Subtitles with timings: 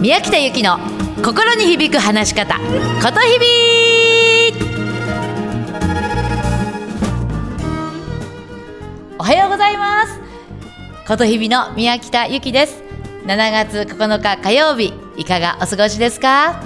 [0.00, 0.78] 宮北由紀の
[1.22, 2.62] 心に響く話し方こ
[3.12, 3.46] とひび
[9.18, 10.18] おはようございます。
[11.06, 12.82] ことひびの宮北由紀です。
[13.26, 16.62] 7月9日火曜日いかがお過ごしですか？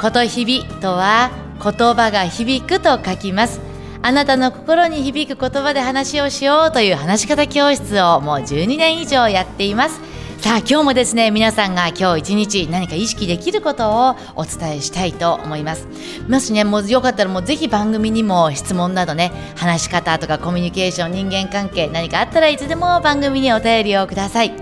[0.00, 1.30] ことひびとは
[1.62, 3.60] 言葉が響くと書きます。
[4.00, 10.00] あなたの心に響く言葉で話をしようという話し方教室をもう12年以上やっています。
[10.48, 15.86] さあ今日もですね皆さんが今日一日何か意識できることをお伝えしたいと思います。
[16.26, 24.54] もしねもうよかったらもうぜひ番組にも質問などね話し方とかコミュニケーション人間関係何かあったらいつでも番組にお便りをください。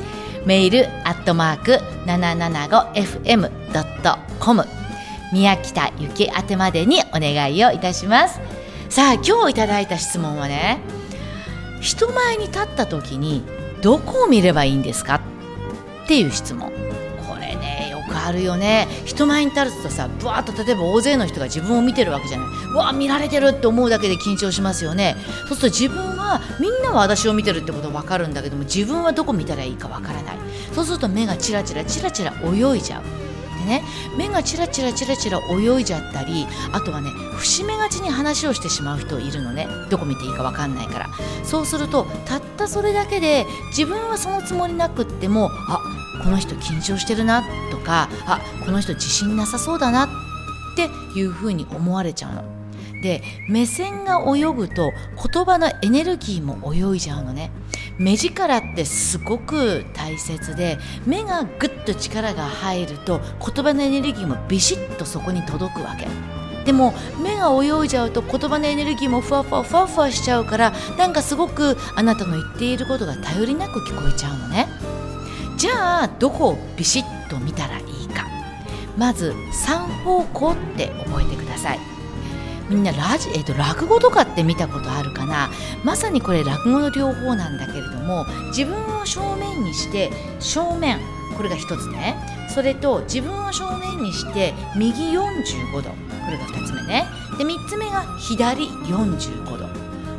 [0.45, 4.65] メールアットマーク 775fm.com
[5.32, 8.41] 宮北ゆき宛てまでにお願いをいたします。
[8.88, 10.80] さあ今日いただいた質問はね
[11.80, 13.45] 人前に立った時に
[13.82, 15.21] どこを見ればいいんですか？
[16.06, 16.70] っていう質問。
[17.28, 18.87] これねよくあるよね。
[19.05, 22.49] 人前に立つとさぶわっと例えば大勢の人が自分を見てるわけじゃない。
[22.73, 25.16] うわ見られてるって思うだけで緊張しますよね。
[25.49, 30.38] そうすると自分はみんなは私を見てるってことは分かるんだけども自分はどこ見たらいいか分からない。
[30.73, 33.02] そうすると目がチラチラチラチラ泳いじゃう。
[33.66, 33.82] ね
[34.16, 39.66] 目がチラチラチラチラ泳いじゃったりあとはね節目がちに話をしてしまう人いるのね。
[39.90, 41.09] どこ見ていいか分かんないから。
[41.43, 45.80] そうするとたったそれだけで自分はそのつもりなくってもあ
[46.22, 50.09] この人緊張してるなとかあこの人自信なさそうだなっ
[50.76, 52.45] ていうふうに思われちゃうの。
[53.02, 54.90] で目線が泳ぐと
[55.32, 57.50] 言葉のエネルギーも泳いじゃうのね。
[57.98, 63.20] 目力ってすごく大切で目がぐっと力が入ると
[63.54, 66.06] 言葉のエネルギーもビシッとそこに届くわけ。
[66.64, 74.66] でも目が泳いじゃうと言葉のエネルギーもふわふわふわふわしちゃうからなんかすごくあなたの言っていることが頼りなく聞こえちゃうのね。
[75.56, 78.26] じゃあどこをビシッと見たらいいか。
[78.97, 79.34] まず
[79.69, 81.81] 3方向って覚えてください。
[82.69, 85.50] みんなラジ、えーと、落語とかって見たことあるかな？
[85.84, 90.99] まさにこれ落語の両方なんだけれども自分を正面にして正面
[91.37, 92.17] これが1つね。
[92.49, 95.91] それと自分を正面にして右45度。
[95.91, 95.97] こ
[96.31, 97.06] れが2つ目ね。
[97.38, 99.69] で3つ目が左45度。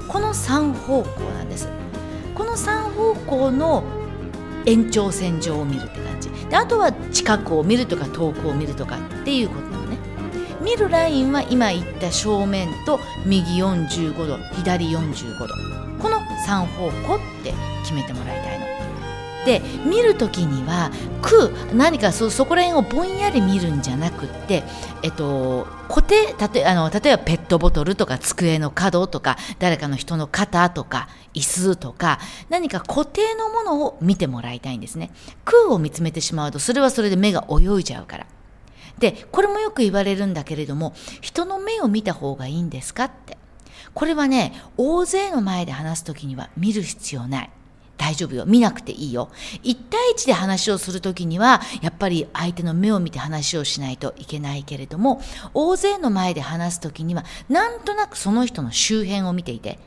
[0.08, 1.68] この3方向なんです。
[2.34, 3.84] この3方向の
[4.68, 6.30] 延長線上を見るって感じ。
[6.50, 9.98] であとは近くを見るとか遠くを見るとかっていうことなのね。
[10.62, 15.48] 見るラインは今言った正面と右45度左45度。
[16.02, 18.57] この3方向って決めてもらいたい。
[19.46, 24.64] で見る時には空何かそそこら辺をぼんやり見るんじゃなくって、
[25.04, 35.12] えっと、固定たとあの例えばペットボトルとか机の角とか誰かの人の肩とか椅子とか何か固定のものを見てもらいたいんですね。
[35.46, 38.28] 空を見つめてしまうとそれはそれで目が泳いじゃうから。
[39.00, 43.38] でこれもよく言われるんだけれども人の目を見た方がいいんですかって。
[43.94, 47.50] これはね大勢の前で話す時には見る必要ない。
[47.98, 48.46] 大丈夫よ。
[48.46, 49.30] 見なくていいよ。
[49.64, 55.22] 一対一で話をするときには、やっぱり相手の目を見て話をしないといけないけれども、
[55.54, 59.80] 大勢の前で話すときには、なんとなくその人の周辺を見ていて、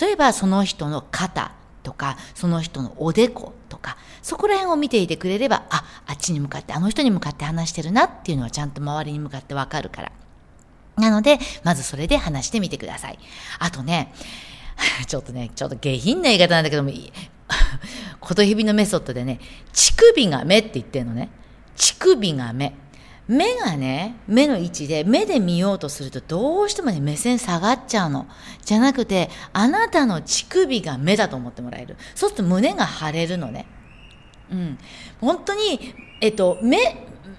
[0.00, 1.52] 例えばその人の肩
[1.82, 10.12] とか、その人のおでことか、そこら辺を見ていてくれれば、あ、あっちに向かって、あの人に向かって話してるなっていうのはちゃんと周りに向かってわかるから。
[10.96, 13.18] なので、まずそれで話してみてください。
[13.58, 14.12] あとね、
[15.06, 16.90] ちょっとね、ちょっと下品な言い方なんだけども、
[18.20, 19.40] ことひびのメソッドでね、
[19.72, 21.30] 乳首が目って言ってんのね。
[21.76, 22.74] 乳首が目。
[23.28, 28.26] 目がね、目の位置で、目で見ようとするとどうしてもね、目線下がっちゃうの。
[28.64, 31.96] じゃなくて、あなたの乳首が目だと思ってもらえる。
[32.14, 33.66] そうすると胸が張れるのね。
[34.50, 34.78] うん。
[35.20, 36.78] 本当に、えっと、目、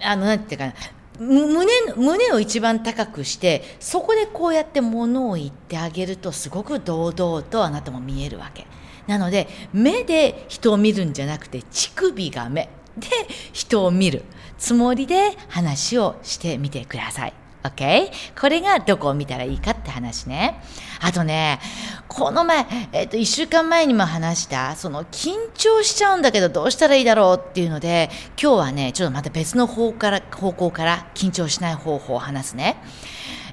[0.02, 0.74] あの、なんていうかな、
[1.20, 8.68] 胸胸を一番高くしてそこでこうやって物を言ってあげるとすごく堂々とあなたも見えるわけ
[9.08, 13.08] なので目で人を見るんじゃなくて乳首が目で
[13.54, 14.24] 人を見る
[14.58, 17.34] つもりで話をしてみてください
[17.64, 18.12] OK?
[18.40, 20.62] これがどこを見たらいいかって話ね。
[21.02, 21.60] あとね、
[22.08, 28.10] この前、えっ、と、一週間前にも話した、その、緊張しちゃうんだけどどうしたらいいだろうっていうので、
[28.42, 32.78] 今日はね、ちょっとまた別の方から、方向から緊張しない方法を話すね。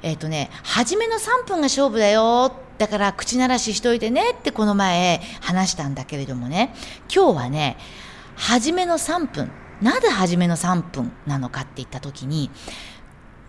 [0.03, 6.75] えっ、とね、初めの3分が勝負だよだから口慣らししといてねってこの前話したんだけれどもね、
[7.15, 7.77] 今日はね、
[8.37, 9.51] 初めの3分、
[9.81, 12.51] なぜ初めの3分なのかって言った時に、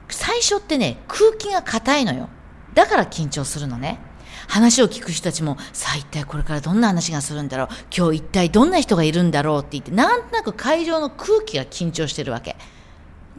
[0.10, 2.30] 最初ってね、空気が硬いのよ。
[2.74, 4.00] だから緊張するのね。
[4.48, 12.56] 話を聞く人たちも、さあ一体これからどんな話がするんだろう今日一体どんな人がいるんだろうって言って、なんとなく会場の空気が緊張してるわけ。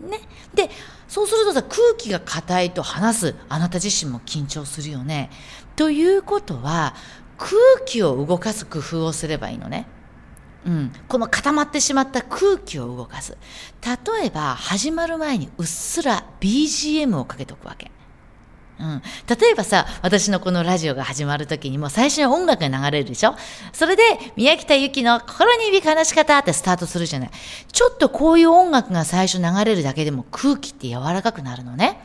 [0.00, 0.20] ね。
[0.54, 0.70] で、
[1.08, 5.30] そうするとさ、空気が硬いと話すあなた自身も緊張するよね。
[5.76, 6.94] ということは、
[7.38, 7.52] 空
[7.84, 9.86] 気を動かす工夫をすればいいのね。
[10.66, 13.36] うん、この固まってしまった空気を動かす。
[13.84, 17.92] 例えば、始まる前にうっすら BGM をかけておくわけ。
[18.78, 23.34] うん、例えばさ、私のこのラジオが始まる時にも最初に音楽が流れるでしょ？
[23.72, 24.02] それで、
[24.36, 27.30] 宮北由紀の心に響く話し方ってスタートするじゃない。
[27.70, 32.00] ちょっとこういう音楽が最初流れるだけでも空気って柔らかくなるのね。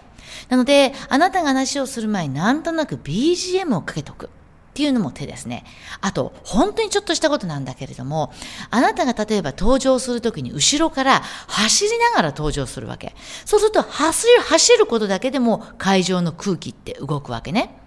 [0.52, 4.26] なので、あなたが話をする前になんとなく BGM をかけとく。
[4.26, 5.66] っていうのも手ですね。
[6.00, 8.34] あと、本当にちょっとしたことなんだけれども、
[8.70, 13.14] あなたが例えば登場するときに後ろから走りながら登場するわけ。
[13.46, 17.78] そうすると走る、走ることだけでも会場の空気って動くわけね。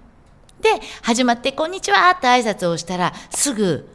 [0.61, 0.69] で、
[1.03, 3.89] 始まって、こんにちはって挨拶をしたら、すぐ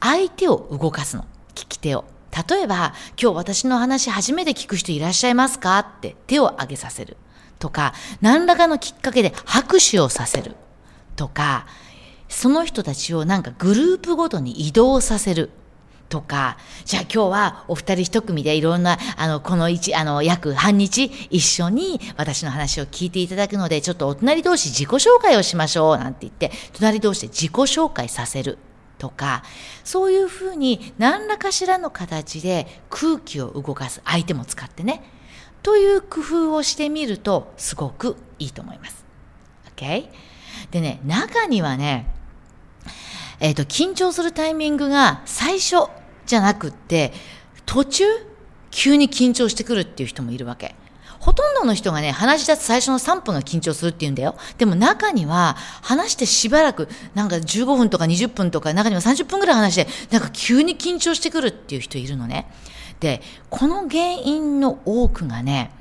[0.00, 1.24] 相手を動かすの。
[1.54, 2.06] 聞き手を。
[2.50, 7.18] 例えば、今日私の話初めて聞く人いらっしゃいますかって手を挙げさせる。
[7.62, 10.56] とか、何らかのきっかけで拍手をさせる。
[11.14, 11.66] とか、
[12.28, 15.50] その人たちをなんかグループごとに移動させる。
[16.08, 28.58] とか、じゃあ今日はお二人一組でいろんな、あの、この一、あの、約半日一緒に私の話を聞いていただくので、ちょっとお隣同士自己紹介をしましょう、なんて言って、隣同士で自己紹介させる。
[28.98, 29.44] とか、
[29.84, 34.02] そういうふうに何らかしらの形で空気を動かす。
[34.04, 35.21] 相手も使ってね。
[35.62, 39.04] という工夫をしてみると、すごくいいと思います。
[39.76, 40.08] OK?
[40.70, 42.06] でね、中にはね、
[43.40, 45.88] えっ、ー、と、緊張するタイミングが最初
[46.26, 47.12] じゃなくって、
[47.66, 48.04] 途中、
[48.70, 50.74] 急に緊張してくるっていう人もいるわけ。
[51.18, 54.34] ほとんどの人がね、話し出す最初の3分が緊張するって言うんだよ。
[54.58, 62.50] でも中には、話してしばらく、なんか15分とか20分とか、中には30分ぐらい話して、なんか急に緊張してくるっていう人いるのね。
[63.02, 63.20] で、
[63.50, 65.72] この原因の多くがね、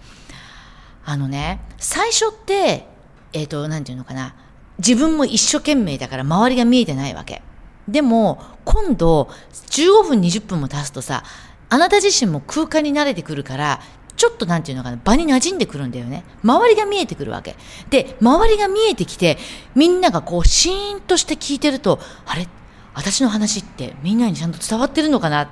[1.05, 2.87] あのね、最初って、
[3.31, 4.33] えっ、ー、と、なんていうのかな、
[4.79, 7.43] 自分も一生懸命だから周りが見えてないわけ。
[7.87, 9.29] でも、今度、
[9.69, 11.23] 15分、20分も経つとさ、
[11.69, 13.81] あなた自身も空間に慣れてくるから、
[14.17, 16.23] ちょっとなんていうのかな、場に馴染んでくるんだよね。
[16.43, 17.55] 周りが見えてくるわけ。
[17.91, 19.37] で、周りが見えてきて、
[19.75, 22.47] みんながこう、シーンとして聞いてると、あれ？
[22.95, 25.43] 私の話ってみんなにちゃんと伝わってるのかな？
[25.43, 25.47] っ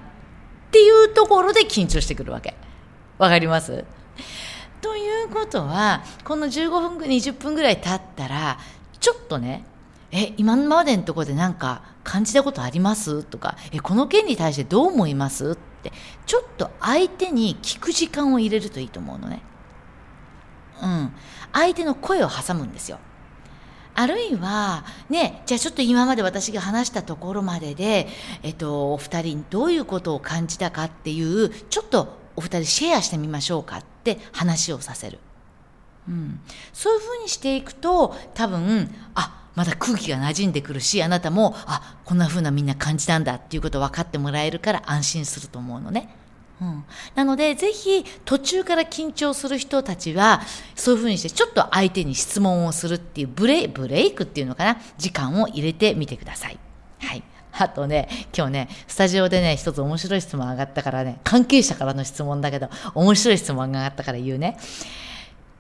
[0.70, 2.56] っていうところで緊張してくるわけ。
[3.18, 3.86] わかります？
[4.82, 8.60] ということは、この15分、20分ぐらい経ったら、
[9.00, 9.66] ちょっとね、
[10.12, 13.24] え、今までのところでなんか感じたことあります？
[13.24, 15.52] とか、え、この件に対してどう思います？
[15.52, 15.92] って、
[16.28, 19.42] ちょっと相手に聞く時間を入れるといいと思うのね。
[20.82, 21.14] うん。
[21.52, 23.00] 相手の声を挟むんですよ。
[24.00, 28.08] あるいは、ね、じゃあちょっと今まで私が話したところまでで、
[28.44, 35.20] えっと、お二人にどういうことを感じたかっていう、ちょっとお二人シェアしてみましょうかって話をさせる。
[36.08, 36.40] うん。
[36.72, 46.08] そういうふうにしていくと、多分、あ、まだ空気が馴染んでくるし、あなたも、あ、こんな風なみんな感じたんだっていうことを分かってもらえるから安心すると思うのね。
[46.62, 46.84] うん、
[47.16, 50.42] なので、ぜひ途中から緊張する人たちは、
[50.76, 56.60] そういうふうにしてちょっと相手に質問をするっていうブレブレイクっていうのかな、時間を入れてみてください。
[57.00, 57.24] はい。
[57.54, 64.58] あとね、今日ね、スタジオでね、一つ面白い質問上がったからね、関係者からの質問だけど、面白い質問が上がったから言うね。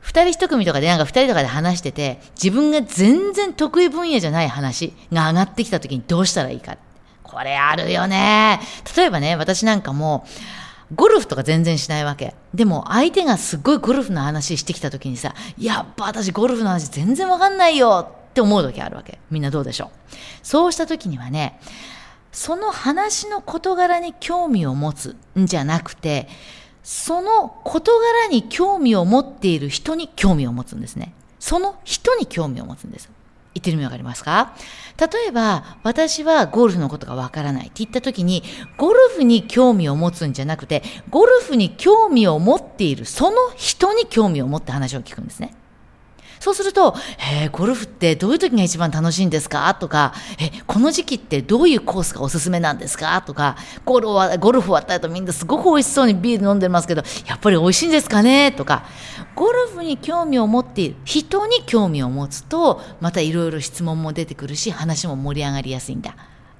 [0.01, 6.77] 二人一組とかでなんか二人とかで話してて、自分が全然得意分野じゃない話が上がってきた時にどうしたらいいか。
[7.23, 8.59] これあるよね。
[8.97, 10.25] 例えばね、私なんかも、
[10.95, 12.33] ゴルフとか全然しないわけ。
[12.53, 19.19] でも相手がすっごいゴルフの話してきた時にさ、やっぱ私ゴルフの話全然わかんないよって思う時あるわけ。
[19.29, 19.89] みんなどうでしょう？
[20.41, 21.59] そうした時にはね、
[22.31, 26.27] その話の事柄に興味を持つんじゃなくて、
[26.83, 31.13] その事柄に興味を持っている人に興味を持つんですね。
[31.39, 33.09] その人に興味を持つんです。
[33.59, 34.55] 言ってる意味わかりますか？
[34.97, 38.43] 例えば、私はゴルフのことがわからないって言った時に、
[38.77, 45.53] ゴルフに興味を持つんじゃなくて、ゴルフに興味を持っているその人に興味を持って話を聞くんですね。
[46.39, 49.75] そうすると、えゴルフってどういう時が一番楽しいんですか？
[49.75, 53.21] とか、え、この時期ってどういうコースがおすすめなんですか？
[53.21, 58.51] とか、ゴルフは、ゴルフ終わった後みんなすごく美味しそうにビール飲んでますけど、やっぱり美味しいんですかね？
[58.53, 58.85] とか、
[59.35, 66.15] ゴルフに興味を持っている人に興味を持つと、またいろいろ質問も出てくるし、話も盛り上がりやすいんだ。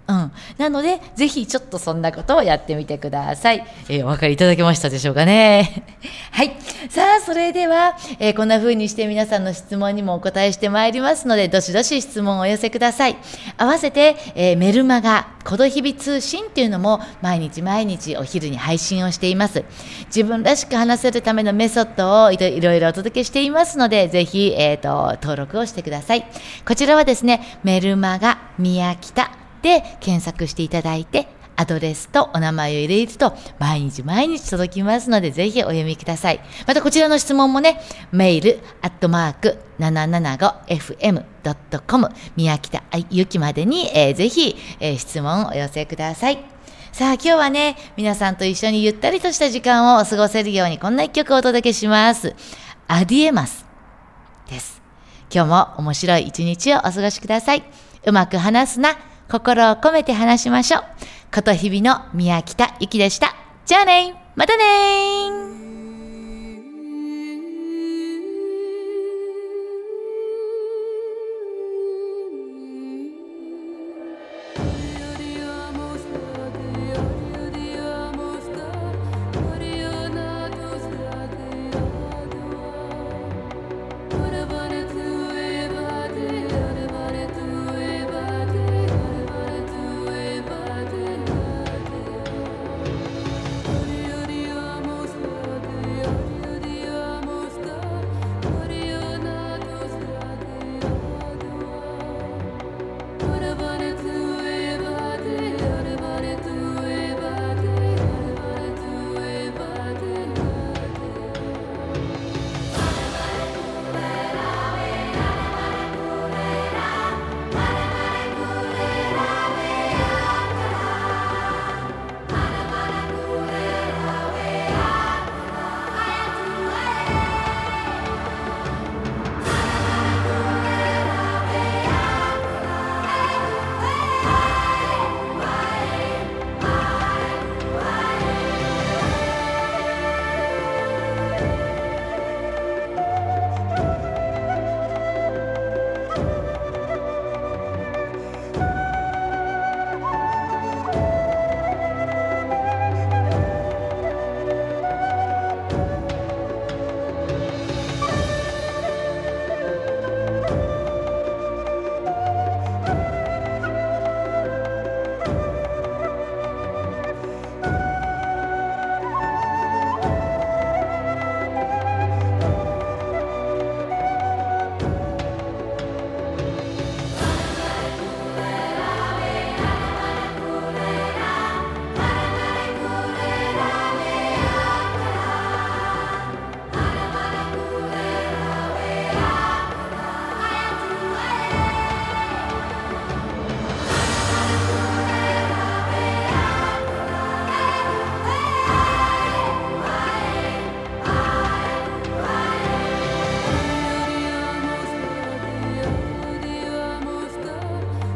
[0.09, 0.31] うん。
[0.57, 3.63] なので、ぜひちょっとそんなことをやってみてください。
[3.89, 5.83] えー、お分かりいただけましたでしょうかね。
[6.33, 6.55] はい。
[6.89, 13.17] さあ、それでは、えー、こんな風にして皆さんの質問にもお答えしてまいりますので、どしどし質問をお寄せください。
[13.57, 19.63] 合わせて、えー、メルマガ、コド日々通信っていうのも毎日毎日お昼に配信をしています。
[20.07, 26.25] 自分らしく話せるためのメソッドをいろいろお届けしていますので、ぜひ、えっ、ー、と、登録をしてください。
[26.67, 31.27] こちらはですね、メルマガ、宮北で検索していただいて、
[31.59, 36.39] アドレスとお名前を入れると毎日毎日届きますのでぜひお読みください。
[36.65, 37.81] またこちらの質問もね、
[38.13, 46.39] メール、アットマーク 775fm.com 宮北ゆきまでに、えー、ぜひ、えー、質問をお寄せください。
[46.93, 52.33] さあ今日はね、皆さんと一緒にゆったりとした時間を過ごせるようにこんな一曲をお届けします。
[52.87, 53.65] アディエマス
[54.49, 54.81] です。
[55.29, 57.63] 今日も面白い一日をお過ごしください。
[58.05, 59.08] うまく話すな。
[59.29, 60.83] 心を込めて話しましょう。
[61.33, 63.35] こと日々の宮北ゆきでした。
[63.65, 65.58] じゃあねまたね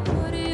[0.05, 0.52] What is it?